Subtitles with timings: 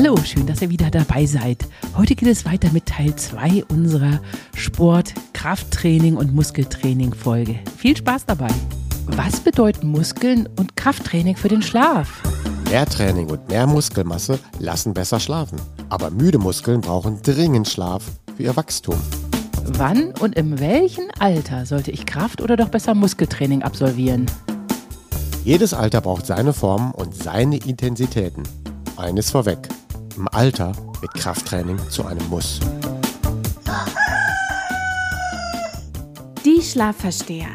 [0.00, 1.66] Hallo, schön, dass ihr wieder dabei seid.
[1.96, 4.20] Heute geht es weiter mit Teil 2 unserer
[4.54, 7.58] Sport-, Krafttraining und Muskeltraining-Folge.
[7.76, 8.46] Viel Spaß dabei.
[9.06, 12.22] Was bedeuten Muskeln und Krafttraining für den Schlaf?
[12.70, 15.60] Mehr Training und mehr Muskelmasse lassen besser schlafen.
[15.88, 18.04] Aber müde Muskeln brauchen dringend Schlaf
[18.36, 19.00] für ihr Wachstum.
[19.64, 24.26] Wann und in welchem Alter sollte ich Kraft- oder doch besser Muskeltraining absolvieren?
[25.42, 28.44] Jedes Alter braucht seine Formen und seine Intensitäten.
[28.96, 29.68] Eines vorweg.
[30.18, 32.58] Im Alter wird Krafttraining zu einem Muss.
[36.44, 37.46] Die Schlafversteher.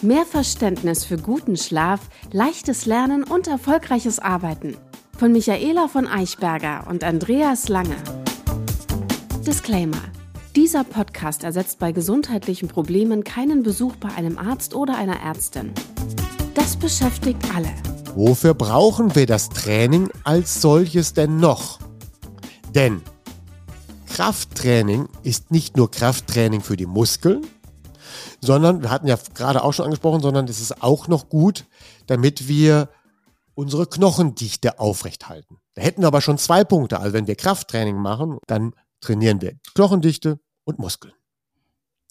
[0.00, 2.00] Mehr Verständnis für guten Schlaf,
[2.32, 4.78] leichtes Lernen und erfolgreiches Arbeiten.
[5.18, 7.96] Von Michaela von Eichberger und Andreas Lange.
[9.46, 10.00] Disclaimer.
[10.56, 15.72] Dieser Podcast ersetzt bei gesundheitlichen Problemen keinen Besuch bei einem Arzt oder einer Ärztin.
[16.54, 17.68] Das beschäftigt alle.
[18.14, 21.78] Wofür brauchen wir das Training als solches denn noch?
[22.78, 23.02] Denn
[24.06, 27.44] Krafttraining ist nicht nur Krafttraining für die Muskeln,
[28.40, 31.64] sondern, wir hatten ja gerade auch schon angesprochen, sondern es ist auch noch gut,
[32.06, 32.88] damit wir
[33.54, 35.56] unsere Knochendichte aufrechthalten.
[35.74, 37.00] Da hätten wir aber schon zwei Punkte.
[37.00, 41.14] Also wenn wir Krafttraining machen, dann trainieren wir Knochendichte und Muskeln.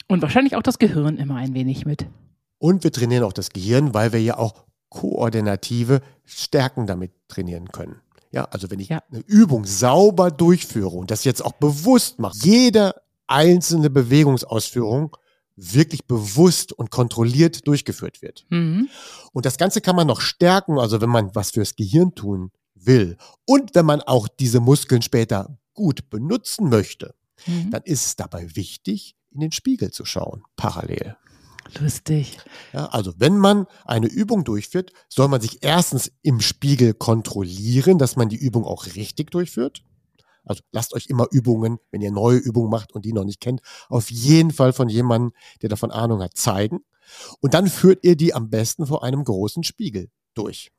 [0.09, 2.07] Und wahrscheinlich auch das Gehirn immer ein wenig mit.
[2.57, 8.01] Und wir trainieren auch das Gehirn, weil wir ja auch koordinative Stärken damit trainieren können.
[8.31, 9.01] Ja, also wenn ich Ja.
[9.11, 12.93] eine Übung sauber durchführe und das jetzt auch bewusst mache, jede
[13.27, 15.15] einzelne Bewegungsausführung
[15.55, 18.45] wirklich bewusst und kontrolliert durchgeführt wird.
[18.49, 18.89] Mhm.
[19.33, 23.17] Und das Ganze kann man noch stärken, also wenn man was fürs Gehirn tun will
[23.45, 27.15] und wenn man auch diese Muskeln später gut benutzen möchte,
[27.47, 27.71] Mhm.
[27.71, 31.15] dann ist es dabei wichtig, in den Spiegel zu schauen, parallel.
[31.79, 32.37] Lustig.
[32.77, 38.17] Ja, also wenn man eine Übung durchführt, soll man sich erstens im Spiegel kontrollieren, dass
[38.17, 39.83] man die Übung auch richtig durchführt.
[40.43, 43.61] Also lasst euch immer Übungen, wenn ihr neue Übungen macht und die noch nicht kennt,
[43.89, 45.33] auf jeden Fall von jemandem,
[45.63, 46.81] der davon Ahnung hat, zeigen.
[47.41, 50.69] Und dann führt ihr die am besten vor einem großen Spiegel durch.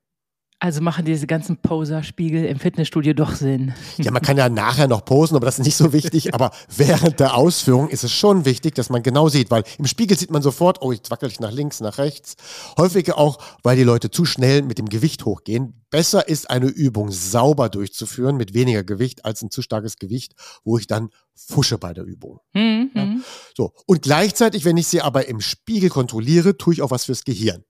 [0.60, 3.74] Also machen diese ganzen Poser-Spiegel im Fitnessstudio doch Sinn.
[3.96, 6.34] Ja, man kann ja nachher noch posen, aber das ist nicht so wichtig.
[6.34, 10.18] Aber während der Ausführung ist es schon wichtig, dass man genau sieht, weil im Spiegel
[10.18, 12.34] sieht man sofort, oh, jetzt wackel ich nach links, nach rechts.
[12.76, 15.84] Häufig auch, weil die Leute zu schnell mit dem Gewicht hochgehen.
[15.90, 20.76] Besser ist eine Übung sauber durchzuführen mit weniger Gewicht als ein zu starkes Gewicht, wo
[20.76, 22.40] ich dann fusche bei der Übung.
[22.54, 22.90] Mhm.
[22.94, 23.24] mhm.
[23.56, 23.74] So.
[23.86, 27.62] Und gleichzeitig, wenn ich sie aber im Spiegel kontrolliere, tue ich auch was fürs Gehirn.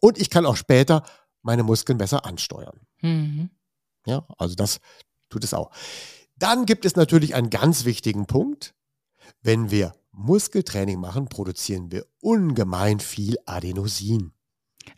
[0.00, 1.02] Und ich kann auch später
[1.44, 2.80] meine Muskeln besser ansteuern.
[3.00, 3.50] Mhm.
[4.06, 4.80] Ja, also das
[5.28, 5.70] tut es auch.
[6.36, 8.74] Dann gibt es natürlich einen ganz wichtigen Punkt.
[9.40, 14.32] Wenn wir Muskeltraining machen, produzieren wir ungemein viel Adenosin.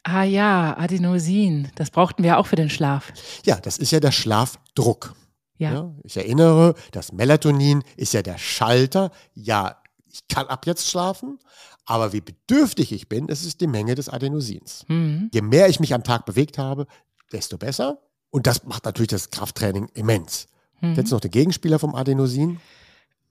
[0.02, 1.70] Ah ja, Adenosin.
[1.76, 3.12] Das brauchten wir auch für den Schlaf.
[3.44, 5.14] Ja, das ist ja der Schlafdruck.
[5.58, 5.72] Ja.
[5.72, 9.10] Ja, ich erinnere, das Melatonin ist ja der Schalter.
[9.34, 9.80] Ja,
[10.16, 11.38] ich kann ab jetzt schlafen,
[11.84, 14.84] aber wie bedürftig ich bin, das ist die Menge des Adenosins.
[14.88, 15.30] Mhm.
[15.32, 16.86] Je mehr ich mich am Tag bewegt habe,
[17.32, 17.98] desto besser.
[18.30, 20.46] Und das macht natürlich das Krafttraining immens.
[20.80, 20.94] Mhm.
[20.94, 22.60] Jetzt noch der Gegenspieler vom Adenosin,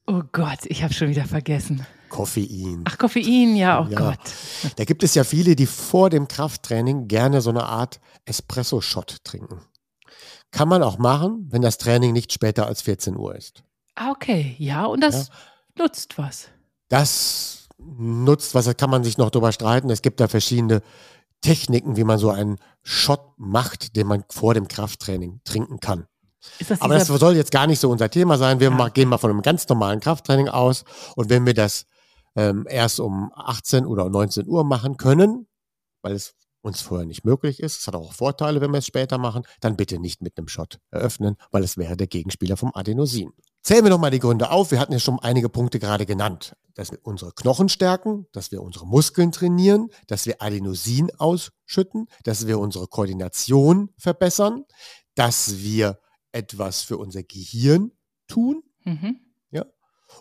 [0.07, 1.83] Oh Gott, ich habe schon wieder vergessen.
[2.09, 2.83] Koffein.
[2.87, 3.97] Ach, Koffein, ja, oh Ja.
[3.97, 4.19] Gott.
[4.75, 9.61] Da gibt es ja viele, die vor dem Krafttraining gerne so eine Art Espresso-Shot trinken.
[10.51, 13.63] Kann man auch machen, wenn das Training nicht später als 14 Uhr ist.
[13.95, 15.29] Ah, okay, ja, und das
[15.75, 16.49] nutzt was.
[16.89, 19.89] Das nutzt, was kann man sich noch drüber streiten.
[19.89, 20.81] Es gibt da verschiedene
[21.41, 26.07] Techniken, wie man so einen Shot macht, den man vor dem Krafttraining trinken kann.
[26.67, 28.59] Das Aber das soll jetzt gar nicht so unser Thema sein.
[28.59, 28.89] Wir Ja.
[28.89, 30.83] gehen mal von einem ganz normalen Krafttraining aus.
[31.15, 31.85] Und wenn wir das
[32.35, 35.47] ähm, erst um 18 oder 19 Uhr machen können,
[36.01, 39.17] weil es uns vorher nicht möglich ist, es hat auch Vorteile, wenn wir es später
[39.17, 43.31] machen, dann bitte nicht mit einem Shot eröffnen, weil es wäre der Gegenspieler vom Adenosin.
[43.65, 44.69] Zählen wir noch mal die Gründe auf.
[44.69, 46.55] Wir hatten ja schon einige Punkte gerade genannt.
[46.75, 52.45] Dass wir unsere Knochen stärken, dass wir unsere Muskeln trainieren, dass wir Adenosin ausschütten, dass
[52.45, 54.65] wir unsere Koordination verbessern,
[55.15, 55.99] dass wir
[56.31, 57.91] etwas für unser Gehirn
[58.27, 59.19] tun mhm.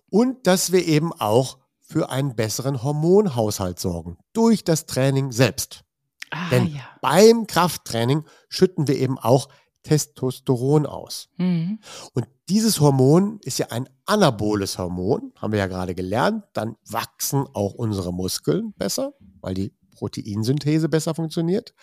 [0.08, 5.84] und dass wir eben auch für einen besseren Hormonhaushalt sorgen durch das Training selbst.
[6.30, 6.80] Ah, Denn ja.
[7.02, 9.48] beim Krafttraining schütten wir eben auch
[9.84, 11.28] Testosteron aus.
[11.36, 11.78] Mhm.
[12.12, 16.44] Und dieses Hormon ist ja ein anaboles Hormon, haben wir ja gerade gelernt.
[16.52, 21.74] Dann wachsen auch unsere Muskeln besser, weil die Proteinsynthese besser funktioniert.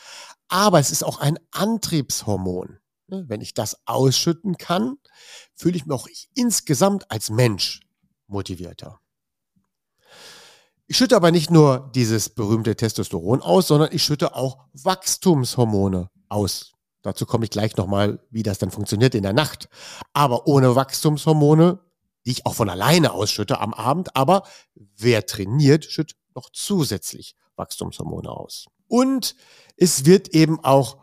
[0.50, 2.80] Aber es ist auch ein Antriebshormon.
[3.07, 4.97] Ne, Wenn ich das ausschütten kann,
[5.56, 7.80] fühle ich mich auch insgesamt als Mensch
[8.27, 9.00] motivierter.
[10.88, 16.74] Ich schütte aber nicht nur dieses berühmte Testosteron aus, sondern ich schütte auch Wachstumshormone aus.
[17.01, 19.69] Dazu komme ich gleich nochmal, wie das dann funktioniert in der Nacht.
[20.13, 21.80] Aber ohne Wachstumshormone,
[22.25, 24.44] die ich auch von alleine ausschütte am Abend, aber
[24.75, 28.68] wer trainiert, schüttet noch zusätzlich Wachstumshormone aus.
[28.88, 29.36] Und
[29.77, 30.98] es wird eben auch,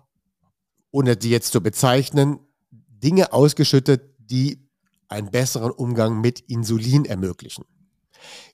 [0.91, 2.39] ohne die jetzt zu bezeichnen,
[2.71, 4.69] Dinge ausgeschüttet, die
[5.09, 7.65] einen besseren Umgang mit Insulin ermöglichen.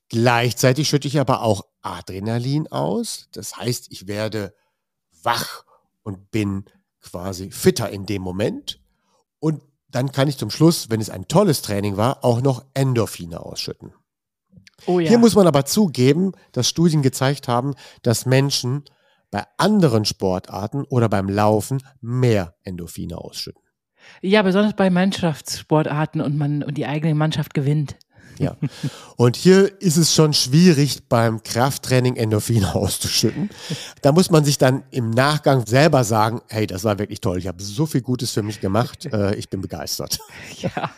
[0.08, 3.28] Gleichzeitig schütte ich aber auch Adrenalin aus.
[3.32, 4.54] Das heißt, ich werde
[5.22, 5.64] wach
[6.02, 6.64] und bin
[7.04, 8.80] quasi fitter in dem Moment.
[9.38, 13.40] Und dann kann ich zum Schluss, wenn es ein tolles Training war, auch noch Endorphine
[13.40, 13.92] ausschütten.
[14.86, 15.08] Oh ja.
[15.08, 18.84] Hier muss man aber zugeben, dass Studien gezeigt haben, dass Menschen
[19.30, 23.62] bei anderen Sportarten oder beim Laufen mehr Endorphine ausschütten.
[24.20, 27.96] Ja, besonders bei Mannschaftssportarten und man und die eigene Mannschaft gewinnt.
[28.38, 28.56] Ja.
[29.16, 33.50] Und hier ist es schon schwierig, beim Krafttraining Endorphine auszuschütten.
[34.02, 37.38] Da muss man sich dann im Nachgang selber sagen, hey, das war wirklich toll.
[37.38, 39.08] Ich habe so viel Gutes für mich gemacht.
[39.14, 40.18] Äh, ich bin begeistert.
[40.58, 40.90] Ja.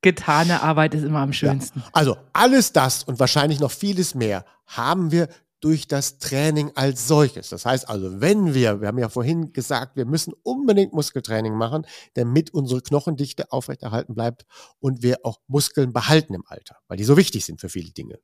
[0.00, 1.78] Getane Arbeit ist immer am schönsten.
[1.78, 1.86] Ja.
[1.92, 5.28] Also alles das und wahrscheinlich noch vieles mehr haben wir
[5.62, 7.48] durch das Training als solches.
[7.48, 11.86] Das heißt also, wenn wir, wir haben ja vorhin gesagt, wir müssen unbedingt Muskeltraining machen,
[12.14, 14.44] damit unsere Knochendichte aufrechterhalten bleibt
[14.80, 18.18] und wir auch Muskeln behalten im Alter, weil die so wichtig sind für viele Dinge.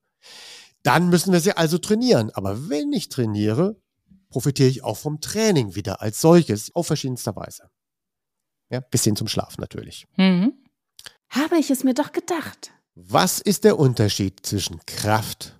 [0.82, 2.30] Dann müssen wir sie also trainieren.
[2.30, 3.80] Aber wenn ich trainiere,
[4.30, 7.70] profitiere ich auch vom Training wieder als solches auf verschiedenster Weise.
[8.70, 10.06] Ja, bis hin zum Schlaf natürlich.
[10.16, 10.54] Mhm.
[11.30, 12.72] Habe ich es mir doch gedacht.
[12.94, 15.57] Was ist der Unterschied zwischen Kraft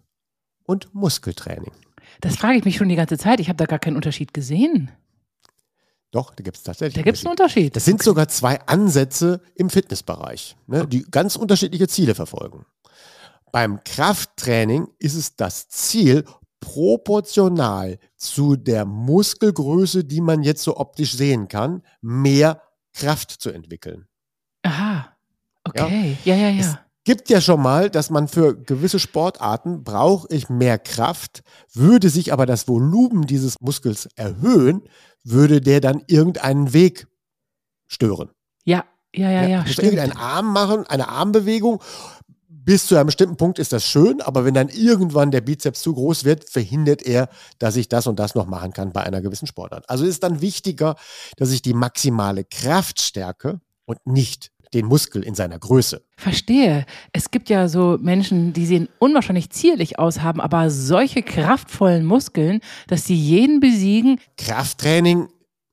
[0.69, 1.73] und Muskeltraining.
[2.21, 3.41] Das frage ich mich schon die ganze Zeit.
[3.41, 4.91] Ich habe da gar keinen Unterschied gesehen.
[6.11, 6.95] Doch, da gibt es tatsächlich.
[6.95, 7.75] Da gibt es einen Unterschied.
[7.75, 8.05] Das sind okay.
[8.05, 12.67] sogar zwei Ansätze im Fitnessbereich, ne, die ganz unterschiedliche Ziele verfolgen.
[13.51, 16.25] Beim Krafttraining ist es das Ziel,
[16.61, 22.63] proportional zu der Muskelgröße, die man jetzt so optisch sehen kann, mehr
[22.93, 24.07] Kraft zu entwickeln.
[24.63, 25.17] Aha.
[25.65, 26.17] Okay.
[26.25, 26.61] Ja, ja, ja.
[26.61, 31.41] ja gibt ja schon mal, dass man für gewisse Sportarten brauche ich mehr Kraft.
[31.73, 34.83] Würde sich aber das Volumen dieses Muskels erhöhen,
[35.25, 37.07] würde der dann irgendeinen Weg
[37.87, 38.29] stören.
[38.67, 38.85] Ja,
[39.17, 39.49] ja, ja, ja.
[39.49, 39.85] ja stimmt.
[39.85, 41.83] irgendeinen Arm machen, eine Armbewegung.
[42.47, 45.95] Bis zu einem bestimmten Punkt ist das schön, aber wenn dann irgendwann der Bizeps zu
[45.95, 49.47] groß wird, verhindert er, dass ich das und das noch machen kann bei einer gewissen
[49.47, 49.89] Sportart.
[49.89, 50.95] Also ist dann wichtiger,
[51.39, 56.05] dass ich die maximale Kraftstärke und nicht den Muskel in seiner Größe.
[56.17, 56.87] Verstehe.
[57.13, 62.61] Es gibt ja so Menschen, die sehen unwahrscheinlich zierlich aus, haben aber solche kraftvollen Muskeln,
[62.87, 64.21] dass sie jeden besiegen.
[64.37, 65.29] Krafttraining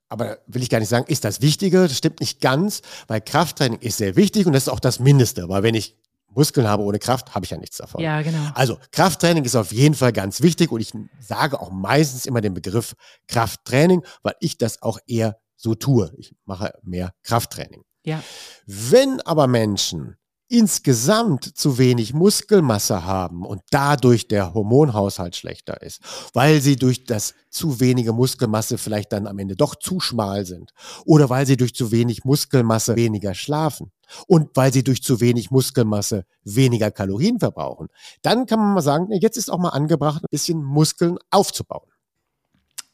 [0.07, 1.81] aber will ich gar nicht sagen, ist das Wichtige.
[1.81, 5.49] Das stimmt nicht ganz, weil Krafttraining ist sehr wichtig und das ist auch das Mindeste.
[5.49, 5.97] Weil wenn ich
[6.35, 8.01] Muskeln habe ohne Kraft, habe ich ja nichts davon.
[8.01, 8.51] Ja, genau.
[8.53, 12.53] Also Krafttraining ist auf jeden Fall ganz wichtig und ich sage auch meistens immer den
[12.53, 12.93] Begriff
[13.27, 16.13] Krafttraining, weil ich das auch eher so tue.
[16.17, 17.83] Ich mache mehr Krafttraining.
[18.05, 18.23] Ja.
[18.65, 20.17] Wenn aber Menschen
[20.47, 26.01] insgesamt zu wenig Muskelmasse haben und dadurch der Hormonhaushalt schlechter ist,
[26.33, 30.71] weil sie durch das zu wenige Muskelmasse vielleicht dann am Ende doch zu schmal sind
[31.05, 33.91] oder weil sie durch zu wenig Muskelmasse weniger schlafen
[34.27, 37.87] und weil sie durch zu wenig Muskelmasse weniger Kalorien verbrauchen,
[38.21, 41.89] dann kann man mal sagen, jetzt ist auch mal angebracht, ein bisschen Muskeln aufzubauen.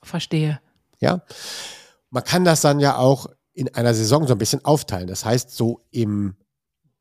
[0.02, 0.62] Verstehe.
[1.00, 1.22] Ja.
[2.10, 5.08] Man kann das dann ja auch in einer Saison so ein bisschen aufteilen.
[5.08, 6.36] Das heißt, so im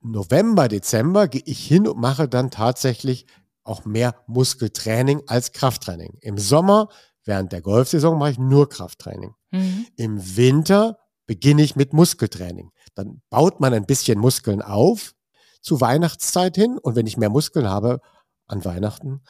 [0.00, 3.26] November, Dezember gehe ich hin und mache dann tatsächlich
[3.62, 6.18] auch mehr Muskeltraining als Krafttraining.
[6.20, 6.88] Im Sommer,
[7.24, 9.34] während der Golfsaison, mache ich nur Krafttraining.
[9.50, 9.86] Mhm.
[9.96, 12.72] Im Winter beginne ich mit Muskeltraining.
[12.94, 15.14] Dann baut man ein bisschen Muskeln auf
[15.62, 18.00] zu Weihnachtszeit hin und wenn ich mehr Muskeln habe
[18.46, 19.20] an Weihnachten,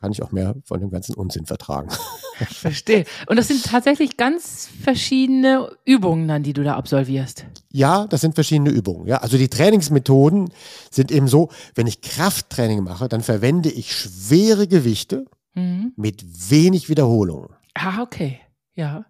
[0.00, 1.90] kann ich auch mehr von dem ganzen Unsinn vertragen.
[2.48, 3.04] Verstehe.
[3.26, 7.44] Und das sind tatsächlich ganz verschiedene Übungen dann, die du da absolvierst.
[7.70, 9.06] Ja, das sind verschiedene Übungen.
[9.06, 10.50] Ja, also die Trainingsmethoden
[10.90, 15.92] sind eben so, wenn ich Krafttraining mache, dann verwende ich schwere Gewichte mhm.
[15.96, 17.50] mit wenig Wiederholungen.
[17.74, 18.40] Ah, okay.
[18.74, 19.04] Ja.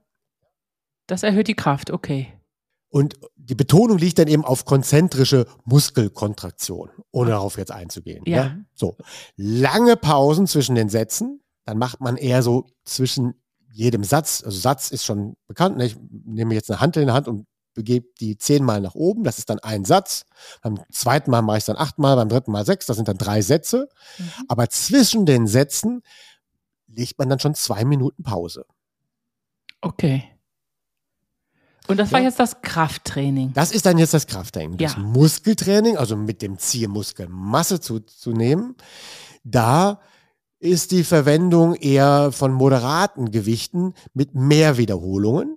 [1.06, 2.32] Das erhöht die Kraft, okay.
[2.90, 8.25] Und die Betonung liegt dann eben auf konzentrische Muskelkontraktion, ohne darauf jetzt einzugehen.
[8.26, 8.37] Ja.
[8.37, 8.56] ja.
[8.75, 8.97] So.
[9.37, 13.35] Lange Pausen zwischen den Sätzen, dann macht man eher so zwischen
[13.73, 15.87] jedem Satz, also Satz ist schon bekannt, ne?
[15.87, 19.38] ich nehme jetzt eine Hand in die Hand und begebe die zehnmal nach oben, das
[19.38, 20.26] ist dann ein Satz.
[20.62, 23.18] Beim zweiten Mal mache ich es dann achtmal, beim dritten Mal sechs, das sind dann
[23.18, 23.88] drei Sätze.
[24.18, 24.25] Mhm.
[24.49, 26.02] Aber zwischen den Sätzen
[26.88, 28.66] legt man dann schon zwei Minuten Pause.
[29.80, 30.25] Okay.
[31.87, 33.52] Und das war jetzt das Krafttraining.
[33.52, 34.76] Das ist dann jetzt das Krafttraining.
[34.76, 34.99] Das ja.
[35.00, 38.76] Muskeltraining, also mit dem Ziel, Muskelmasse zuzunehmen.
[39.42, 40.00] Da
[40.60, 45.56] ist die Verwendung eher von moderaten Gewichten mit mehr Wiederholungen.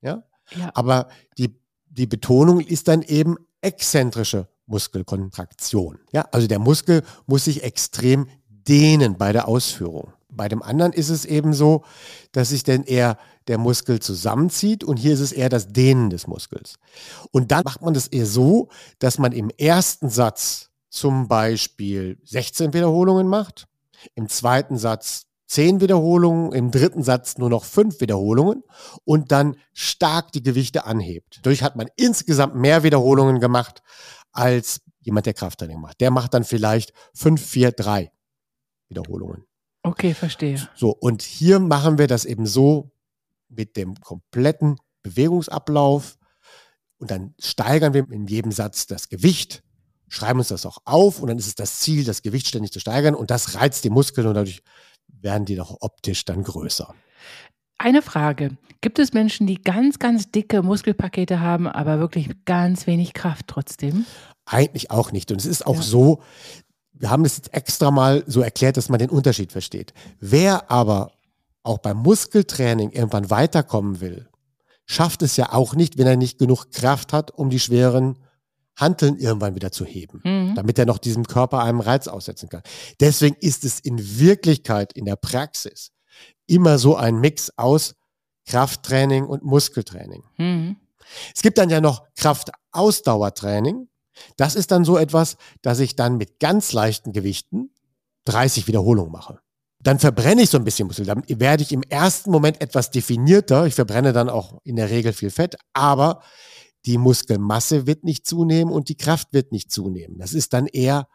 [0.00, 0.24] Ja?
[0.56, 0.70] Ja.
[0.74, 1.08] Aber
[1.38, 1.54] die,
[1.88, 5.98] die Betonung ist dann eben exzentrische Muskelkontraktion.
[6.12, 6.26] Ja?
[6.32, 10.12] Also der Muskel muss sich extrem dehnen bei der Ausführung.
[10.32, 11.84] Bei dem anderen ist es eben so,
[12.32, 13.18] dass sich dann eher
[13.48, 16.76] der Muskel zusammenzieht und hier ist es eher das Dehnen des Muskels.
[17.30, 18.68] Und dann macht man das eher so,
[18.98, 23.66] dass man im ersten Satz zum Beispiel 16 Wiederholungen macht,
[24.14, 28.62] im zweiten Satz 10 Wiederholungen, im dritten Satz nur noch 5 Wiederholungen
[29.04, 31.38] und dann stark die Gewichte anhebt.
[31.42, 33.82] Dadurch hat man insgesamt mehr Wiederholungen gemacht
[34.30, 36.00] als jemand, der Krafttraining macht.
[36.00, 38.12] Der macht dann vielleicht 5, 4, 3
[38.88, 39.44] Wiederholungen.
[39.82, 40.68] Okay, verstehe.
[40.74, 42.90] So, und hier machen wir das eben so
[43.48, 46.18] mit dem kompletten Bewegungsablauf
[46.98, 49.62] und dann steigern wir in jedem Satz das Gewicht,
[50.08, 52.80] schreiben uns das auch auf und dann ist es das Ziel, das Gewicht ständig zu
[52.80, 54.62] steigern und das reizt die Muskeln und dadurch
[55.08, 56.94] werden die doch optisch dann größer.
[57.78, 58.58] Eine Frage.
[58.82, 64.04] Gibt es Menschen, die ganz, ganz dicke Muskelpakete haben, aber wirklich ganz wenig Kraft trotzdem?
[64.44, 65.30] Eigentlich auch nicht.
[65.32, 65.82] Und es ist auch Ja.
[65.82, 66.22] so,
[67.00, 69.92] wir haben das jetzt extra mal so erklärt, dass man den Unterschied versteht.
[70.20, 71.12] Wer aber
[71.62, 74.28] auch beim Muskeltraining irgendwann weiterkommen will,
[74.86, 78.18] schafft es ja auch nicht, wenn er nicht genug Kraft hat, um die schweren
[78.76, 80.54] Hanteln irgendwann wieder zu heben, Mhm.
[80.54, 82.62] damit er noch diesem Körper einem Reiz aussetzen kann.
[83.00, 85.90] Deswegen ist es in Wirklichkeit in der Praxis
[86.46, 87.94] immer so ein Mix aus
[88.46, 90.24] Krafttraining und Muskeltraining.
[90.38, 90.76] Mhm.
[91.34, 93.88] Es gibt dann ja noch Kraftausdauertraining.
[94.36, 97.70] Das ist dann so etwas, dass ich dann mit ganz leichten Gewichten
[98.24, 99.40] 30 Wiederholungen mache.
[99.82, 101.06] Dann verbrenne ich so ein bisschen Muskel.
[101.06, 103.66] Dann werde ich im ersten Moment etwas definierter.
[103.66, 106.22] Ich verbrenne dann auch in der Regel viel Fett, aber
[106.84, 110.18] die Muskelmasse wird nicht zunehmen und die Kraft wird nicht zunehmen.
[110.18, 111.08] Das ist dann eher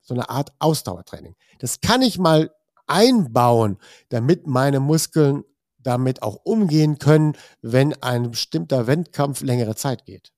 [0.00, 1.36] so eine Art Ausdauertraining.
[1.60, 2.50] Das kann ich mal
[2.86, 5.44] einbauen, damit meine Muskeln
[5.78, 10.32] damit auch umgehen können, wenn ein bestimmter Wettkampf längere Zeit geht.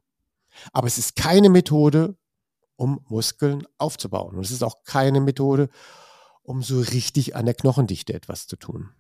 [0.72, 2.16] Aber es ist keine Methode,
[2.76, 4.36] um Muskeln aufzubauen.
[4.36, 5.68] Und es ist auch keine Methode,
[6.42, 8.90] um so richtig an der Knochendichte etwas zu tun.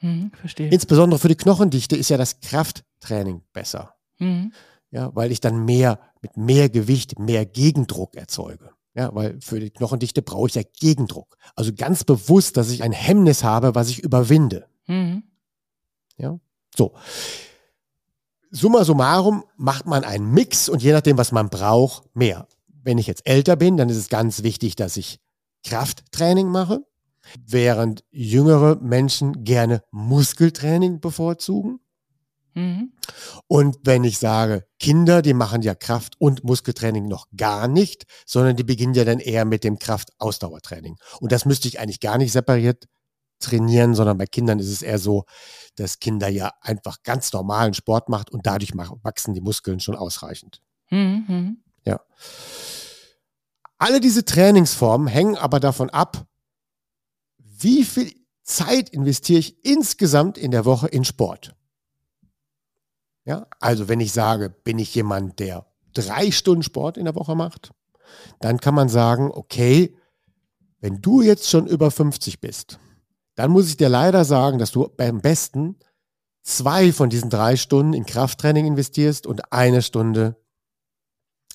[0.00, 0.30] Mhm.
[0.34, 0.70] Verstehe.
[0.70, 3.94] Insbesondere für die Knochendichte ist ja das Krafttraining besser.
[4.18, 4.52] Mhm.
[4.90, 8.70] Ja, weil ich dann mehr, mit mehr Gewicht, mehr Gegendruck erzeuge.
[8.94, 11.36] Ja, weil für die Knochendichte brauche ich ja Gegendruck.
[11.54, 14.66] Also ganz bewusst, dass ich ein Hemmnis habe, was ich überwinde.
[14.86, 15.24] Mhm.
[16.78, 16.94] So.
[18.50, 22.48] Summa summarum macht man einen Mix und je nachdem, was man braucht, mehr.
[22.82, 25.20] Wenn ich jetzt älter bin, dann ist es ganz wichtig, dass ich
[25.64, 26.80] Krafttraining mache,
[27.46, 31.80] während jüngere Menschen gerne Muskeltraining bevorzugen.
[32.54, 32.92] Mhm.
[33.46, 38.56] Und wenn ich sage, Kinder, die machen ja Kraft- und Muskeltraining noch gar nicht, sondern
[38.56, 40.96] die beginnen ja dann eher mit dem Kraft-Ausdauertraining.
[41.20, 42.86] Und das müsste ich eigentlich gar nicht separiert
[43.38, 45.24] trainieren, sondern bei Kindern ist es eher so,
[45.76, 50.60] dass Kinder ja einfach ganz normalen Sport macht und dadurch wachsen die Muskeln schon ausreichend.
[50.90, 51.24] Mhm.
[51.28, 51.56] Mhm.
[53.78, 56.26] Alle diese Trainingsformen hängen aber davon ab,
[57.38, 61.54] wie viel Zeit investiere ich insgesamt in der Woche in Sport.
[63.24, 67.36] Ja, also wenn ich sage, bin ich jemand, der drei Stunden Sport in der Woche
[67.36, 67.70] macht,
[68.40, 69.96] dann kann man sagen, okay,
[70.80, 72.78] wenn du jetzt schon über 50 bist,
[73.38, 75.76] dann muss ich dir leider sagen, dass du beim besten
[76.42, 80.34] zwei von diesen drei Stunden in Krafttraining investierst und eine Stunde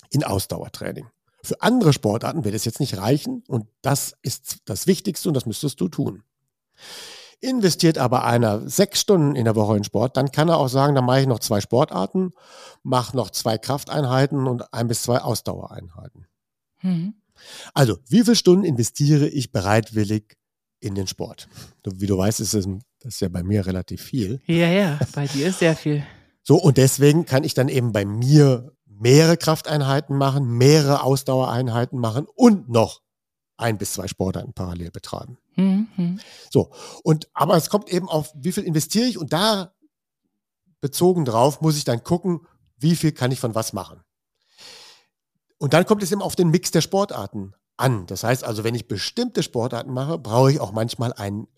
[0.08, 1.06] in Ausdauertraining.
[1.42, 5.44] Für andere Sportarten wird es jetzt nicht reichen und das ist das Wichtigste und das
[5.44, 6.22] müsstest du tun.
[7.40, 10.94] Investiert aber einer sechs Stunden in der Woche in Sport, dann kann er auch sagen,
[10.94, 12.30] dann mache ich noch zwei Sportarten,
[12.82, 16.28] mache noch zwei Krafteinheiten und ein bis zwei Ausdauereinheiten.
[16.80, 17.12] Mhm.
[17.74, 20.38] Also, wie viele Stunden investiere ich bereitwillig
[20.84, 21.48] in den Sport?
[21.84, 22.68] Wie du weißt, ist es,
[23.00, 24.40] das ist ja bei mir relativ viel.
[24.46, 26.06] Ja, ja, bei dir ist sehr viel.
[26.42, 32.26] So, und deswegen kann ich dann eben bei mir mehrere Krafteinheiten machen, mehrere Ausdauereinheiten machen
[32.34, 33.00] und noch
[33.56, 35.38] ein bis zwei Sportarten parallel betreiben.
[35.56, 35.88] Mhm.
[35.96, 36.20] Mhm.
[36.50, 36.70] So,
[37.02, 39.72] und aber es kommt eben auf, wie viel investiere ich und da
[40.80, 44.00] bezogen drauf muss ich dann gucken, wie viel kann ich von was machen.
[45.58, 48.06] Und dann kommt es eben auf den Mix der Sportarten an.
[48.06, 51.48] Das heißt also, wenn ich bestimmte Sportarten mache, brauche ich auch manchmal einen,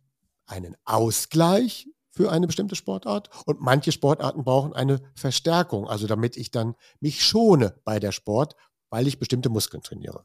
[0.47, 6.51] einen Ausgleich für eine bestimmte Sportart und manche Sportarten brauchen eine Verstärkung, also damit ich
[6.51, 8.57] dann mich schone bei der Sport,
[8.89, 10.25] weil ich bestimmte Muskeln trainiere.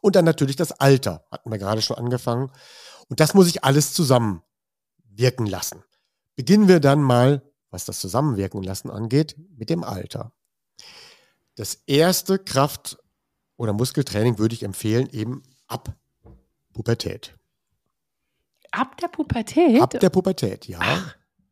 [0.00, 2.52] Und dann natürlich das Alter, hatten wir gerade schon angefangen.
[3.08, 4.42] Und das muss ich alles zusammen
[5.04, 5.82] wirken lassen.
[6.36, 10.32] Beginnen wir dann mal, was das Zusammenwirken lassen angeht, mit dem Alter.
[11.56, 12.98] Das erste Kraft-
[13.58, 15.94] oder Muskeltraining würde ich empfehlen, eben ab
[16.72, 17.36] Pubertät.
[18.70, 19.82] Ab der Pubertät?
[19.82, 20.80] Ab der Pubertät, ja.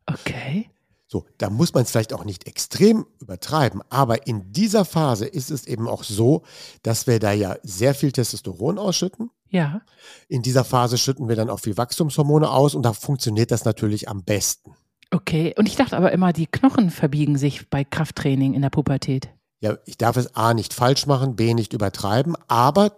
[0.06, 0.70] Okay.
[1.08, 5.50] So, da muss man es vielleicht auch nicht extrem übertreiben, aber in dieser Phase ist
[5.50, 6.42] es eben auch so,
[6.82, 9.30] dass wir da ja sehr viel Testosteron ausschütten.
[9.48, 9.82] Ja.
[10.28, 14.08] In dieser Phase schütten wir dann auch viel Wachstumshormone aus und da funktioniert das natürlich
[14.08, 14.74] am besten.
[15.12, 15.54] Okay.
[15.56, 19.28] Und ich dachte aber immer, die Knochen verbiegen sich bei Krafttraining in der Pubertät.
[19.60, 22.92] Ja, ich darf es A nicht falsch machen, B nicht übertreiben, aber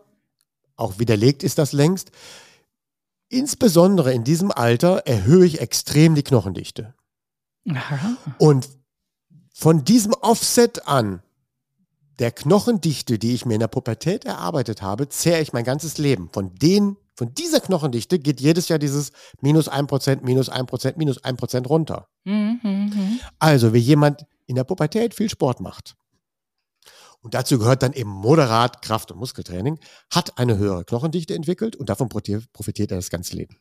[0.76, 2.10] auch widerlegt ist das längst.
[3.28, 6.94] Insbesondere in diesem Alter erhöhe ich extrem die Knochendichte.
[7.68, 8.16] Aha.
[8.38, 8.68] Und
[9.52, 11.22] von diesem Offset an,
[12.18, 16.30] der Knochendichte, die ich mir in der Pubertät erarbeitet habe, zehre ich mein ganzes Leben.
[16.32, 21.66] Von den, von dieser Knochendichte geht jedes Jahr dieses minus 1%, minus 1%, minus 1%
[21.66, 22.08] runter.
[22.24, 23.20] Mhm, mhm.
[23.38, 25.96] Also, wie jemand in der Pubertät viel Sport macht.
[27.20, 29.78] Und dazu gehört dann eben moderat Kraft- und Muskeltraining,
[30.10, 33.56] hat eine höhere Knochendichte entwickelt und davon profitiert er das ganze Leben.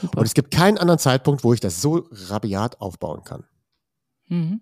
[0.00, 0.18] Super.
[0.18, 3.44] Und es gibt keinen anderen Zeitpunkt, wo ich das so rabiat aufbauen kann.
[4.28, 4.60] Mhm.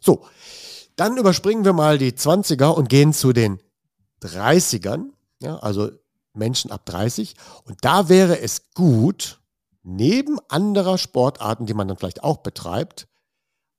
[0.00, 0.26] So,
[0.96, 3.60] dann überspringen wir mal die 20er und gehen zu den
[4.22, 5.90] 30ern, ja, also
[6.32, 7.34] Menschen ab 30.
[7.64, 9.40] Und da wäre es gut,
[9.82, 13.06] neben anderer Sportarten, die man dann vielleicht auch betreibt,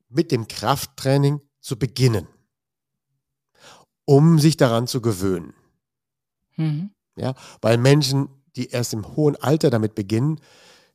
[0.08, 2.26] mit dem Krafttraining zu beginnen,
[4.04, 5.54] um sich daran zu gewöhnen.
[6.56, 6.90] Mhm.
[7.16, 10.40] Ja, weil Menschen, die erst im hohen Alter damit beginnen,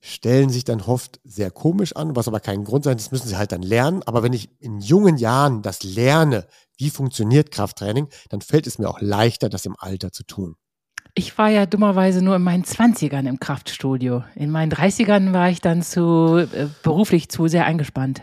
[0.01, 3.38] stellen sich dann oft sehr komisch an, was aber kein Grund sein, das müssen sie
[3.38, 4.03] halt dann lernen.
[4.03, 6.46] Aber wenn ich in jungen Jahren das lerne,
[6.77, 10.55] wie funktioniert Krafttraining, dann fällt es mir auch leichter, das im Alter zu tun.
[11.15, 14.24] Ich war ja dummerweise nur in meinen 20ern im Kraftstudio.
[14.36, 18.22] In meinen 30ern war ich dann zu äh, beruflich zu sehr eingespannt.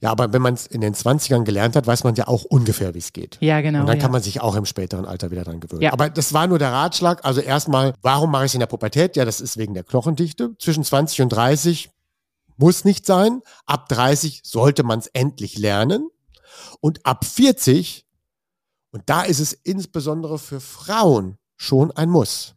[0.00, 2.94] Ja, aber wenn man es in den 20ern gelernt hat, weiß man ja auch ungefähr,
[2.94, 3.38] wie es geht.
[3.40, 3.80] Ja, genau.
[3.80, 4.02] Und dann ja.
[4.02, 5.82] kann man sich auch im späteren Alter wieder dran gewöhnen.
[5.82, 5.92] Ja.
[5.92, 7.24] Aber das war nur der Ratschlag.
[7.24, 9.16] Also erstmal, warum mache ich es in der Pubertät?
[9.16, 10.54] Ja, das ist wegen der Knochendichte.
[10.58, 11.90] Zwischen 20 und 30
[12.58, 13.40] muss nicht sein.
[13.64, 16.10] Ab 30 sollte man es endlich lernen.
[16.80, 18.06] Und ab 40,
[18.90, 22.54] und da ist es insbesondere für Frauen schon ein Muss.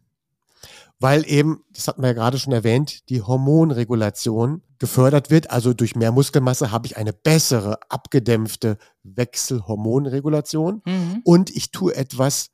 [1.00, 5.52] Weil eben, das hatten wir ja gerade schon erwähnt, die Hormonregulation gefördert wird.
[5.52, 10.82] Also durch mehr Muskelmasse habe ich eine bessere, abgedämpfte Wechselhormonregulation.
[10.86, 11.22] Mhm.
[11.24, 12.50] Und ich tue etwas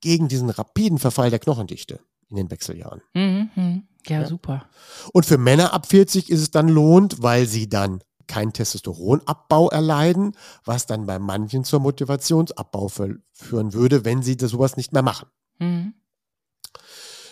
[0.00, 3.02] gegen diesen rapiden Verfall der Knochendichte in den Wechseljahren.
[3.14, 3.50] Mhm.
[3.54, 3.82] mhm.
[4.06, 4.26] Ja, Ja.
[4.26, 4.66] super.
[5.14, 10.32] Und für Männer ab 40 ist es dann lohnt, weil sie dann keinen Testosteronabbau erleiden,
[10.64, 15.02] was dann bei manchen zur Motivationsabbau fü- führen würde, wenn sie das sowas nicht mehr
[15.02, 15.28] machen.
[15.58, 15.94] Mhm.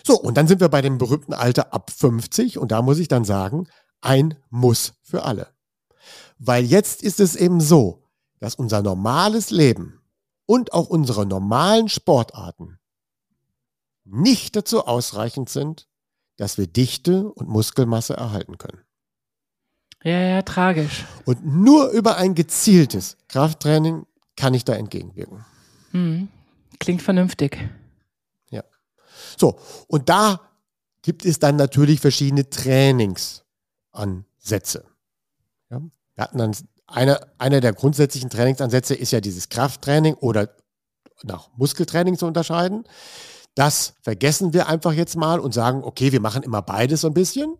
[0.04, 3.08] So, und dann sind wir bei dem berühmten Alter ab 50 und da muss ich
[3.08, 3.68] dann sagen,
[4.02, 5.48] ein Muss für alle.
[6.38, 8.04] Weil jetzt ist es eben so,
[8.40, 10.02] dass unser normales Leben
[10.46, 12.78] und auch unsere normalen Sportarten
[14.04, 15.88] nicht dazu ausreichend sind,
[16.36, 18.82] dass wir Dichte und Muskelmasse erhalten können.
[20.02, 21.04] Ja, ja, tragisch.
[21.24, 24.04] Und nur über ein gezieltes Krafttraining
[24.36, 25.44] kann ich da entgegenwirken.
[25.92, 26.28] Mhm.
[26.80, 27.58] Klingt vernünftig.
[29.36, 30.40] So, und da
[31.02, 32.48] gibt es dann natürlich verschiedene
[33.92, 34.84] Trainingsansätze.
[35.70, 35.80] Ja,
[36.14, 40.54] wir hatten dann eine, einer der grundsätzlichen Trainingsansätze ist ja dieses Krafttraining oder
[41.22, 42.84] nach Muskeltraining zu unterscheiden.
[43.54, 47.14] Das vergessen wir einfach jetzt mal und sagen, okay, wir machen immer beides so ein
[47.14, 47.56] bisschen,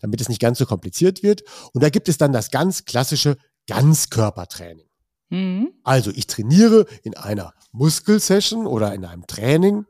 [0.00, 1.42] damit es nicht ganz so kompliziert wird.
[1.72, 4.86] Und da gibt es dann das ganz klassische Ganzkörpertraining.
[5.30, 5.72] Mhm.
[5.82, 9.84] Also ich trainiere in einer Muskelsession oder in einem Training,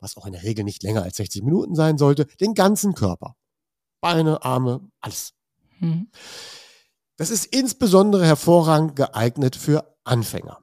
[0.00, 3.36] was auch in der Regel nicht länger als 60 Minuten sein sollte, den ganzen Körper.
[4.02, 5.32] Beine, Arme, alles.
[5.80, 6.08] Mhm.
[7.16, 10.58] Das ist insbesondere hervorragend geeignet für Anfänger.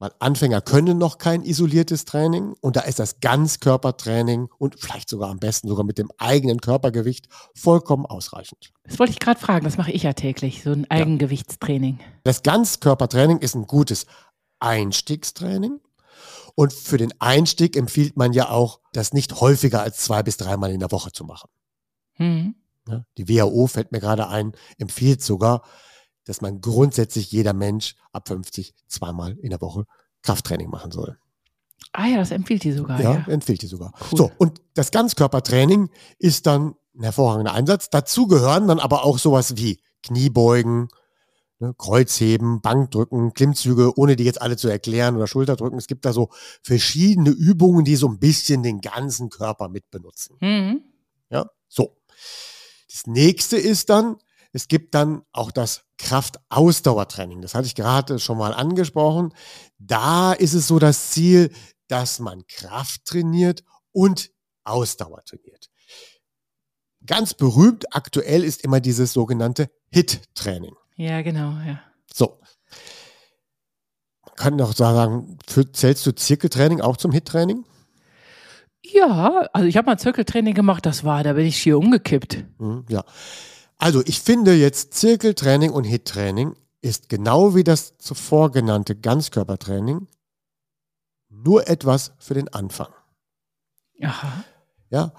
[0.00, 5.30] Weil Anfänger können noch kein isoliertes Training und da ist das Ganzkörpertraining und vielleicht sogar
[5.30, 8.72] am besten sogar mit dem eigenen Körpergewicht vollkommen ausreichend.
[8.82, 9.64] Das wollte ich gerade fragen.
[9.64, 12.00] Das mache ich ja täglich, so ein Eigengewichtstraining.
[12.24, 14.06] Das Ganzkörpertraining ist ein gutes
[14.58, 15.80] Einstiegstraining.
[16.56, 20.72] Und für den Einstieg empfiehlt man ja auch, das nicht häufiger als zwei bis dreimal
[20.72, 21.48] in der Woche zu machen.
[22.18, 22.56] Mhm.
[22.88, 25.62] Ja, Die WHO fällt mir gerade ein, empfiehlt sogar,
[26.24, 29.84] dass man grundsätzlich jeder Mensch ab 50 zweimal in der Woche
[30.22, 31.18] Krafttraining machen soll.
[31.92, 33.00] Ah ja, das empfiehlt die sogar.
[33.00, 33.24] ja, Ja.
[33.28, 33.92] empfiehlt die sogar.
[34.10, 34.18] Cool.
[34.18, 37.88] So, und das Ganzkörpertraining ist dann ein hervorragender Einsatz.
[37.90, 40.88] Dazu gehören dann aber auch sowas wie Kniebeugen,
[41.60, 45.78] ne, Kreuzheben, Bankdrücken, Klimmzüge, ohne die jetzt alle zu erklären oder Schulterdrücken.
[45.78, 46.30] Es gibt da so
[46.62, 50.36] verschiedene Übungen, die so ein bisschen den ganzen Körper mit benutzen.
[50.40, 50.82] Mhm.
[51.30, 51.96] Ja, so.
[52.94, 54.18] Das nächste ist dann,
[54.52, 57.42] es gibt dann auch das Kraftausdauertraining.
[57.42, 59.34] Das hatte ich gerade schon mal angesprochen.
[59.78, 61.52] Da ist es so das Ziel,
[61.88, 64.30] dass man Kraft trainiert und
[64.62, 65.70] Ausdauer trainiert.
[67.04, 70.76] ganz berühmt aktuell ist immer dieses sogenannte HIT-Training.
[70.94, 71.80] Ja, genau, ja.
[72.14, 72.38] So.
[74.24, 77.64] Man kann doch sagen, für, zählst du Zirkeltraining auch zum HIT-Training?
[78.92, 82.44] Ja, also ich habe mal Zirkeltraining gemacht, das war, da bin ich schier umgekippt.
[82.58, 83.04] Mhm, ja.
[83.78, 90.06] Also ich finde jetzt Zirkeltraining und HIT-Training ist genau wie das zuvor genannte Ganzkörpertraining
[91.30, 92.92] nur etwas für den Anfang.
[94.02, 94.44] Aha.
[94.90, 95.12] Ja,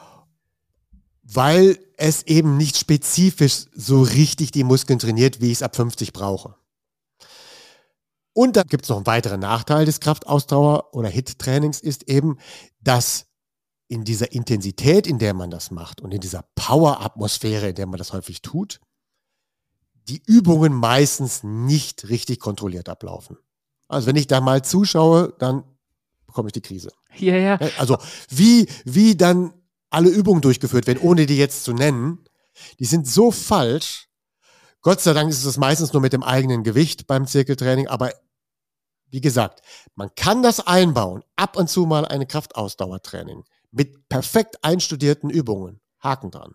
[1.24, 6.14] weil es eben nicht spezifisch so richtig die Muskeln trainiert, wie ich es ab 50
[6.14, 6.56] brauche.
[8.34, 12.38] Und dann gibt es noch einen weiteren Nachteil des Kraftausdauer- oder HIT-Trainings ist eben,
[12.82, 13.28] dass
[13.88, 17.98] in dieser Intensität, in der man das macht und in dieser Power-Atmosphäre, in der man
[17.98, 18.80] das häufig tut,
[20.08, 23.38] die Übungen meistens nicht richtig kontrolliert ablaufen.
[23.88, 25.64] Also wenn ich da mal zuschaue, dann
[26.26, 26.92] bekomme ich die Krise.
[27.18, 27.60] Ja, ja.
[27.78, 27.98] Also
[28.30, 29.54] wie, wie dann
[29.90, 32.26] alle Übungen durchgeführt werden, ohne die jetzt zu nennen,
[32.80, 34.10] die sind so falsch.
[34.82, 38.12] Gott sei Dank ist es meistens nur mit dem eigenen Gewicht beim Zirkeltraining, aber
[39.10, 39.62] wie gesagt,
[39.96, 43.44] man kann das einbauen, ab und zu mal eine Kraftausdauertraining
[43.76, 45.80] mit perfekt einstudierten Übungen.
[46.00, 46.54] Haken dran.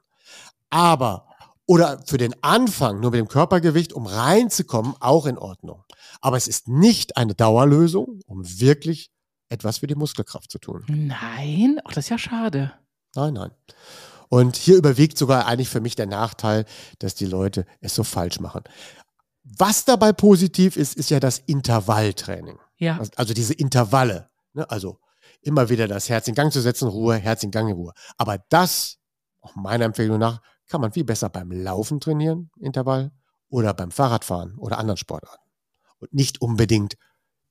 [0.70, 1.26] Aber,
[1.66, 5.84] oder für den Anfang nur mit dem Körpergewicht, um reinzukommen, auch in Ordnung.
[6.20, 9.10] Aber es ist nicht eine Dauerlösung, um wirklich
[9.48, 10.84] etwas für die Muskelkraft zu tun.
[10.88, 12.72] Nein, ach, das ist ja schade.
[13.14, 13.50] Nein, nein.
[14.28, 16.64] Und hier überwiegt sogar eigentlich für mich der Nachteil,
[17.00, 18.62] dass die Leute es so falsch machen.
[19.42, 22.58] Was dabei positiv ist, ist ja das Intervalltraining.
[22.78, 23.00] Ja.
[23.16, 24.30] Also diese Intervalle.
[24.52, 24.70] Ne?
[24.70, 25.00] Also
[25.42, 27.92] immer wieder das Herz in Gang zu setzen, Ruhe, Herz in Gang Ruhe.
[28.16, 28.98] Aber das,
[29.40, 33.10] auch meiner Empfehlung nach, kann man viel besser beim Laufen trainieren, Intervall,
[33.48, 35.50] oder beim Fahrradfahren oder anderen Sportarten.
[35.98, 36.94] Und nicht unbedingt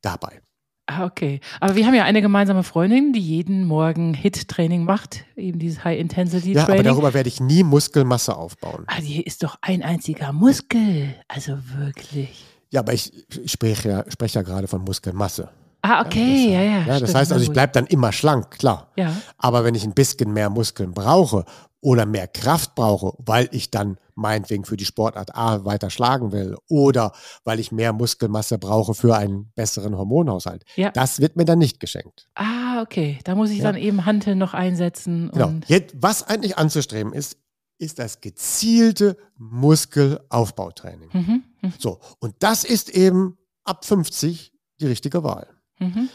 [0.02, 0.41] dabei.
[0.88, 1.39] Ah, okay.
[1.60, 6.67] Aber wir haben ja eine gemeinsame Freundin, die jeden Morgen HIT-Training macht, eben dieses High-Intensity-Training.
[6.67, 8.86] Ja, aber darüber werde ich nie Muskelmasse aufbauen.
[8.88, 11.13] Ah, die ist doch ein einziger Muskel.
[11.28, 12.43] Also wirklich.
[12.71, 13.12] Ja, aber ich
[13.45, 15.52] spreche ja, spreche ja gerade von Muskelmasse.
[15.81, 16.79] Ah, okay, ja, ja.
[16.79, 18.91] Ja, das stimmt, heißt also, ich bleibe dann immer schlank, klar.
[18.97, 19.13] Ja.
[19.37, 21.45] Aber wenn ich ein bisschen mehr Muskeln brauche
[21.81, 26.57] oder mehr Kraft brauche, weil ich dann meinetwegen für die Sportart A weiter schlagen will
[26.67, 27.13] oder
[27.45, 30.91] weil ich mehr Muskelmasse brauche für einen besseren Hormonhaushalt, Ja.
[30.91, 32.27] das wird mir dann nicht geschenkt.
[32.35, 33.19] Ah, okay.
[33.23, 33.63] Da muss ich Ja.
[33.71, 35.31] dann eben Hanteln noch einsetzen.
[35.33, 35.53] Genau.
[35.67, 37.37] Jetzt, was eigentlich anzustreben ist,
[37.77, 41.09] ist das gezielte Muskelaufbautraining.
[41.13, 45.47] Mhm, mhm, So, und das ist eben ab 50 die richtige Wahl.
[45.79, 46.09] Mhm.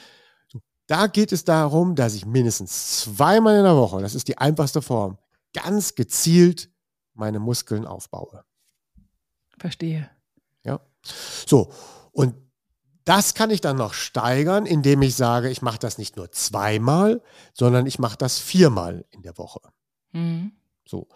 [0.87, 4.83] Da geht es darum, dass ich mindestens zweimal in der Woche, das ist die einfachste
[4.83, 5.19] Form,
[5.55, 6.71] ganz gezielt
[7.15, 8.45] meine Muskeln aufbaue.
[9.59, 10.11] Verstehe.
[10.65, 10.81] Ja.
[11.47, 11.73] So,
[12.13, 12.35] und
[13.05, 17.23] das kann ich dann noch steigern, indem ich sage, ich mache das nicht nur zweimal,
[17.53, 19.61] sondern ich mache das viermal in der Woche.
[20.13, 20.53] Mhm.
[20.87, 21.09] So,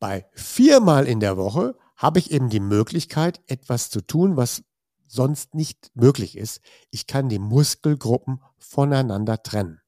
[0.00, 4.64] bei viermal in der Woche habe ich eben die Möglichkeit, etwas zu tun, was
[5.12, 6.60] sonst nicht möglich ist.
[6.90, 9.80] Ich kann die Muskelgruppen voneinander trennen.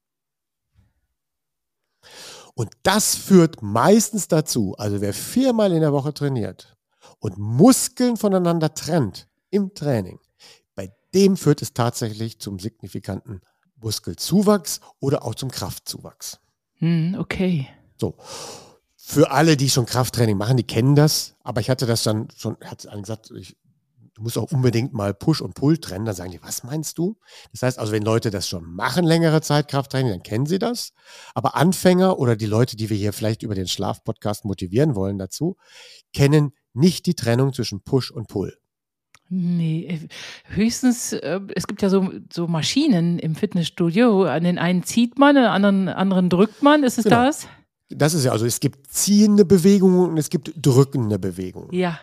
[2.55, 6.77] Und das führt meistens dazu, also wer viermal in der Woche trainiert
[7.19, 10.21] und Muskeln voneinander trennt im Training,
[10.75, 13.41] bei dem führt es tatsächlich zum signifikanten
[13.77, 16.39] Muskelzuwachs oder auch zum Kraftzuwachs.
[16.81, 17.67] Mhm, okay.
[17.99, 18.15] So.
[18.97, 22.57] Für alle, die schon Krafttraining machen, die kennen das, aber ich hatte das dann schon,
[22.63, 23.57] hat gesagt, ich,
[24.15, 26.05] du musst auch unbedingt mal Push und Pull trennen.
[26.05, 27.17] Dann sagen die, was meinst du?
[27.53, 30.93] Das heißt also, wenn Leute das schon machen, längere Zeit Krafttraining, dann kennen sie das.
[31.35, 35.57] Aber Anfänger oder die Leute, die wir hier vielleicht über den Schlafpodcast motivieren wollen dazu,
[36.13, 38.57] kennen nicht die Trennung zwischen Push und Pull.
[39.31, 40.09] Nee, äh,
[40.55, 44.25] höchstens, äh, es gibt ja so, so Maschinen im Fitnessstudio.
[44.25, 46.85] An den einen zieht man, an den anderen, anderen drückt man.
[46.85, 47.25] Ist es Genau.
[47.25, 47.49] das?
[47.89, 51.73] Das ist ja, also es gibt ziehende Bewegungen und es gibt drückende Bewegungen.
[51.73, 51.99] Ja.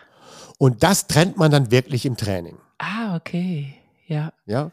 [0.62, 2.56] Und das trennt man dann wirklich im Training.
[2.78, 3.74] Ah, okay.
[4.06, 4.32] Ja.
[4.46, 4.70] Ja,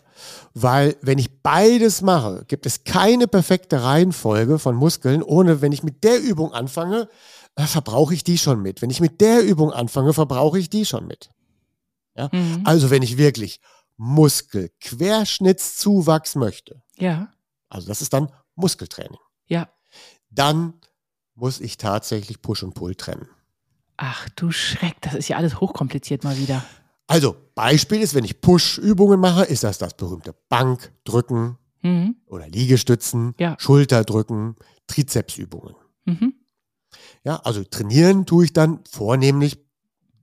[0.53, 5.81] weil wenn ich beides mache, gibt es keine perfekte Reihenfolge von Muskeln, ohne wenn ich
[5.81, 7.09] mit der Übung anfange,
[7.55, 8.83] äh, verbrauche ich die schon mit.
[8.83, 11.31] Wenn ich mit der Übung anfange, verbrauche ich die schon mit.
[12.15, 12.29] Ja?
[12.31, 12.61] Mhm.
[12.65, 13.59] Also wenn ich wirklich
[13.97, 17.29] Muskelquerschnittszuwachs möchte, Ja.
[17.69, 19.67] also das ist dann Muskeltraining, Ja.
[20.29, 20.75] dann
[21.33, 23.27] muss ich tatsächlich Push und Pull trennen.
[24.01, 26.63] Ach du Schreck, das ist ja alles hochkompliziert mal wieder.
[27.07, 32.15] Also Beispiel ist, wenn ich Push-Übungen mache, ist das das berühmte Bankdrücken, Mhm.
[32.25, 33.55] oder Liegestützen, Ja.
[33.59, 34.55] Schulterdrücken,
[34.87, 35.75] Trizepsübungen.
[36.05, 36.33] Mhm.
[37.25, 39.57] Ja, also trainieren tue ich dann vornehmlich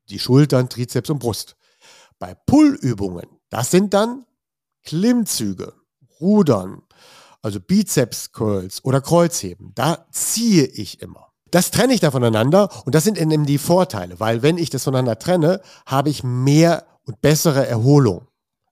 [0.09, 1.57] die Schultern, Trizeps und Brust.
[2.19, 4.25] Bei Pull-Übungen, das sind dann
[4.85, 5.75] Klimmzüge,
[6.21, 6.83] Rudern,
[7.43, 9.73] also Bizeps-Curls oder Kreuzheben.
[9.75, 11.33] Da ziehe ich immer.
[11.51, 14.85] Das trenne ich da voneinander und das sind eben die Vorteile, weil wenn ich das
[14.85, 18.27] voneinander trenne, habe ich mehr und bessere Erholung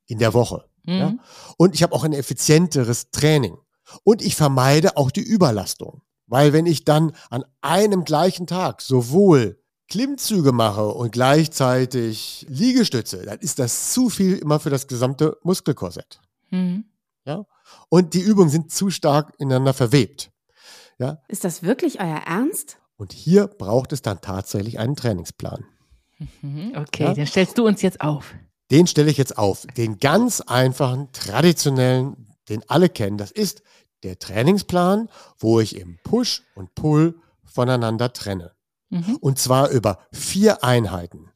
[0.06, 0.64] in der Woche.
[0.84, 0.94] Mhm.
[0.94, 1.14] Ja?
[1.56, 3.56] Und ich habe auch ein effizienteres Training.
[4.02, 6.02] Und ich vermeide auch die Überlastung.
[6.26, 13.38] Weil wenn ich dann an einem gleichen Tag sowohl Klimmzüge mache und gleichzeitig Liegestütze, dann
[13.40, 16.20] ist das zu viel immer für das gesamte Muskelkorsett.
[16.50, 16.84] Mhm.
[17.26, 17.44] Ja?
[17.88, 20.30] Und die Übungen sind zu stark ineinander verwebt.
[20.98, 21.22] Ja?
[21.28, 22.78] Ist das wirklich euer Ernst?
[22.96, 25.64] Und hier braucht es dann tatsächlich einen Trainingsplan.
[26.42, 27.14] Mhm, okay, ja?
[27.14, 28.34] den stellst du uns jetzt auf.
[28.70, 29.66] Den stelle ich jetzt auf.
[29.76, 33.18] Den ganz einfachen, traditionellen, den alle kennen.
[33.18, 33.62] Das ist
[34.02, 38.52] der Trainingsplan, wo ich im Push und Pull voneinander trenne.
[38.90, 39.16] Mhm.
[39.16, 41.30] Und zwar über vier Einheiten.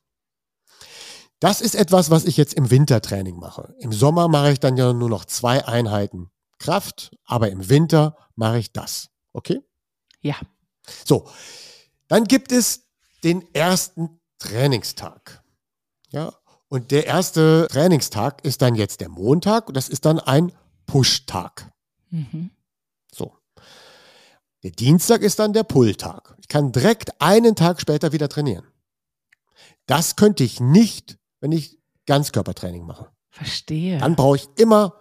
[1.40, 3.74] Das ist etwas, was ich jetzt im Wintertraining mache.
[3.78, 8.58] Im Sommer mache ich dann ja nur noch zwei Einheiten Kraft, aber im Winter mache
[8.58, 9.10] ich das.
[9.38, 9.62] Okay?
[10.20, 10.35] Ja.
[11.05, 11.31] So,
[12.09, 12.88] dann gibt es
[13.22, 15.42] den ersten Trainingstag.
[16.11, 16.33] Ja,
[16.68, 20.53] und der erste Trainingstag ist dann jetzt der Montag und das ist dann ein
[20.87, 21.72] Push-Tag.
[22.11, 22.51] Mhm.
[23.12, 23.33] So.
[24.64, 26.37] Der Dienstag ist dann der Pull-Tag.
[26.40, 28.66] Ich kann direkt einen Tag später wieder trainieren.
[29.87, 33.11] Das könnte ich nicht, wenn ich Ganzkörpertraining mache.
[33.31, 33.98] Verstehe.
[33.98, 34.94] Dann brauche ich immer,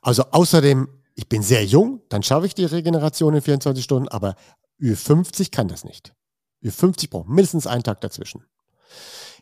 [0.00, 4.34] also außerdem, ich bin sehr jung, dann schaffe ich die Regeneration in 24 Stunden, aber
[4.80, 6.14] Ü50 kann das nicht.
[6.62, 8.44] Ü50 braucht mindestens einen Tag dazwischen.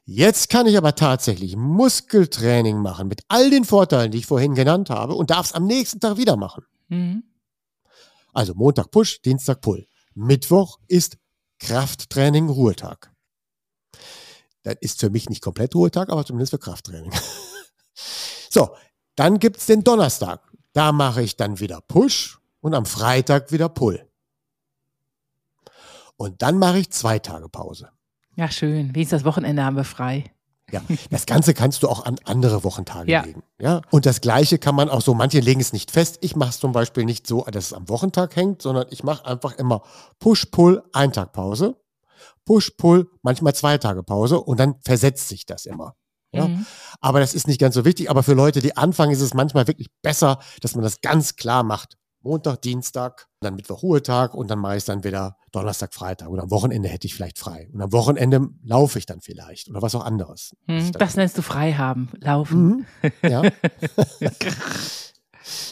[0.04, 4.90] Jetzt kann ich aber tatsächlich Muskeltraining machen mit all den Vorteilen, die ich vorhin genannt
[4.90, 6.64] habe und darf es am nächsten Tag wieder machen.
[6.88, 7.22] Mhm.
[8.32, 9.86] Also Montag Push, Dienstag Pull.
[10.14, 11.18] Mittwoch ist
[11.60, 13.12] Krafttraining Ruhetag.
[14.64, 17.12] Das ist für mich nicht komplett Ruhetag, aber zumindest für Krafttraining.
[18.50, 18.70] so,
[19.14, 20.51] dann gibt's den Donnerstag.
[20.72, 24.08] Da mache ich dann wieder Push und am Freitag wieder Pull.
[26.16, 27.90] Und dann mache ich zwei Tage Pause.
[28.36, 28.94] Ja, schön.
[28.94, 30.32] Wenigstens das Wochenende haben wir frei.
[30.70, 30.80] Ja,
[31.10, 33.22] das Ganze kannst du auch an andere Wochentage ja.
[33.22, 33.42] legen.
[33.60, 36.18] Ja, und das Gleiche kann man auch so, manche legen es nicht fest.
[36.22, 39.26] Ich mache es zum Beispiel nicht so, dass es am Wochentag hängt, sondern ich mache
[39.26, 39.82] einfach immer
[40.18, 41.76] Push-Pull, ein Tag Pause,
[42.46, 45.94] Push-Pull, manchmal zwei Tage Pause und dann versetzt sich das immer.
[46.32, 46.48] Ja?
[46.48, 46.66] Mhm.
[47.00, 48.10] Aber das ist nicht ganz so wichtig.
[48.10, 51.62] Aber für Leute, die anfangen, ist es manchmal wirklich besser, dass man das ganz klar
[51.62, 51.96] macht.
[52.22, 56.28] Montag, Dienstag, dann Mittwoch Ruhetag und dann mache ich es dann wieder Donnerstag, Freitag.
[56.28, 57.68] Und am Wochenende hätte ich vielleicht frei.
[57.72, 60.54] Und am Wochenende laufe ich dann vielleicht oder was auch anderes.
[60.66, 62.86] Hm, das nennst du frei haben, laufen.
[63.02, 63.42] Mhm, ja.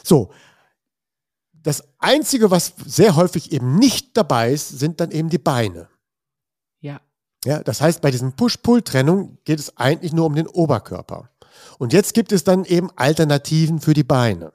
[0.03, 0.33] so.
[1.63, 5.90] Das Einzige, was sehr häufig eben nicht dabei ist, sind dann eben die Beine.
[7.45, 7.63] Ja.
[7.63, 11.31] Das heißt, bei diesen Push-Pull-Trennung geht es eigentlich nur um den Oberkörper.
[11.79, 14.53] Und jetzt gibt es dann eben Alternativen für die Beine.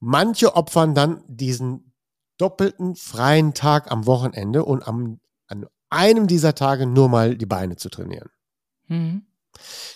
[0.00, 1.92] Manche opfern dann diesen
[2.38, 7.76] doppelten freien Tag am Wochenende und am, an einem dieser Tage nur mal die Beine
[7.76, 8.28] zu trainieren.
[8.88, 9.26] Mhm.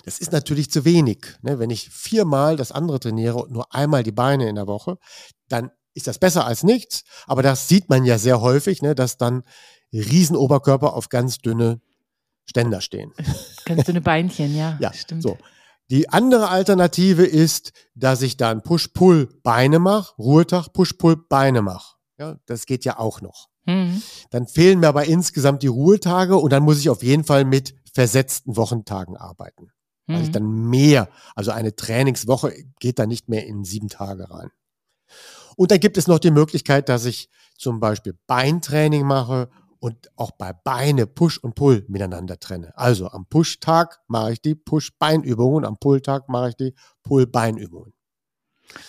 [0.04, 1.26] Das ist natürlich zu wenig.
[1.42, 1.58] Ne?
[1.58, 4.98] Wenn ich viermal das andere trainiere und nur einmal die Beine in der Woche,
[5.48, 7.02] dann ist das besser als nichts.
[7.26, 8.94] Aber das sieht man ja sehr häufig, ne?
[8.94, 9.42] dass dann
[9.92, 11.80] Riesenoberkörper auf ganz dünne
[12.44, 13.12] Ständer stehen.
[13.66, 14.78] Ganz dünne Beinchen, ja.
[14.80, 15.22] ja, stimmt.
[15.22, 15.36] So.
[15.90, 21.96] Die andere Alternative ist, dass ich dann Push-Pull-Beine mache, Ruhetag, Push-Pull-Beine mache.
[22.18, 23.48] Ja, das geht ja auch noch.
[23.64, 24.02] Mhm.
[24.30, 27.74] Dann fehlen mir aber insgesamt die Ruhetage und dann muss ich auf jeden Fall mit
[27.92, 29.70] versetzten Wochentagen arbeiten.
[30.06, 30.14] Mhm.
[30.14, 34.50] Weil ich dann mehr, also eine Trainingswoche geht da nicht mehr in sieben Tage rein.
[35.56, 39.48] Und dann gibt es noch die Möglichkeit, dass ich zum Beispiel Beintraining mache
[39.80, 42.72] und auch bei Beine Push und Pull miteinander trenne.
[42.76, 47.92] Also am Push-Tag mache ich die Push-Beinübungen, am Pull-Tag mache ich die Pull-Beinübungen.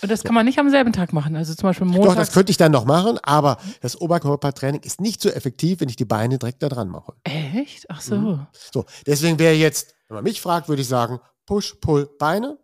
[0.02, 2.06] Und das kann man nicht am selben Tag machen, also zum Beispiel Montag.
[2.06, 5.89] Doch, das könnte ich dann noch machen, aber das Oberkörpertraining ist nicht so effektiv, wenn
[5.89, 7.13] ich die Beine direkt da dran mache.
[7.23, 7.89] Echt?
[7.89, 8.15] Ach so.
[8.15, 8.47] Mhm.
[8.73, 12.60] So, deswegen wäre jetzt, wenn man mich fragt, würde ich sagen, Push, Pull, Beine.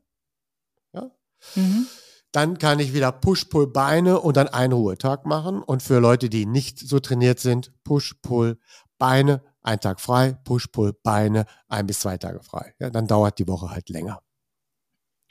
[0.93, 1.09] Ja.
[1.55, 1.87] Mhm.
[2.35, 5.63] Dann kann ich wieder Push-Pull Beine und dann einen Ruhetag machen.
[5.63, 8.59] Und für Leute, die nicht so trainiert sind, Push-Pull
[8.97, 12.75] Beine, ein Tag frei, Push-Pull Beine, ein bis zwei Tage frei.
[12.77, 14.21] Ja, dann dauert die Woche halt länger.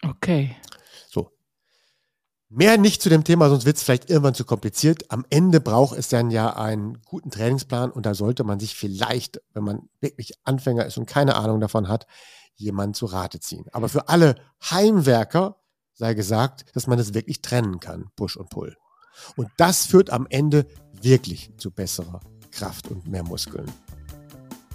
[0.02, 0.56] Okay.
[1.10, 1.30] So.
[2.48, 5.10] Mehr nicht zu dem Thema, sonst wird es vielleicht irgendwann zu kompliziert.
[5.10, 9.42] Am Ende braucht es dann ja einen guten Trainingsplan und da sollte man sich vielleicht,
[9.52, 12.06] wenn man wirklich Anfänger ist und keine Ahnung davon hat,
[12.56, 13.66] jemanden zu Rate ziehen.
[13.72, 14.36] Aber für alle
[14.70, 15.60] Heimwerker
[15.94, 18.76] sei gesagt, dass man es wirklich trennen kann, Push und Pull.
[19.36, 20.66] Und das führt am Ende
[21.00, 23.70] wirklich zu besserer Kraft und mehr Muskeln.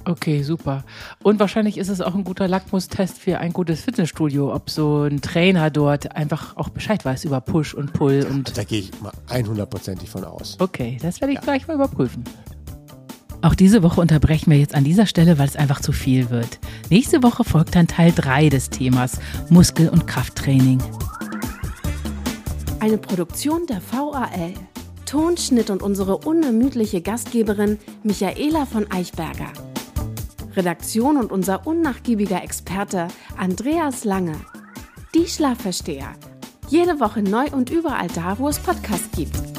[0.06, 0.84] Okay, super.
[1.22, 5.22] Und wahrscheinlich ist es auch ein guter Lackmustest für ein gutes Fitnessstudio, ob so ein
[5.22, 8.26] Trainer dort einfach auch Bescheid weiß über Push und Pull.
[8.30, 10.56] Und da gehe ich mal 100%ig von aus.
[10.60, 11.44] Okay, das werde ich ja.
[11.44, 12.24] gleich mal überprüfen.
[13.42, 16.60] Auch diese Woche unterbrechen wir jetzt an dieser Stelle, weil es einfach zu viel wird.
[16.90, 20.80] Nächste Woche folgt dann Teil 3 des Themas Muskel- und Krafttraining.
[22.82, 24.54] Eine Produktion der VAL.
[25.06, 29.52] Tonschnitt und unsere unermüdliche Gastgeberin Michaela von Eichberger.
[30.56, 34.36] Redaktion und unser unnachgiebiger Experte Andreas Lange.
[35.16, 36.10] Die Schlafversteher.
[36.68, 39.59] Jede Woche neu und überall da, wo es Podcasts gibt.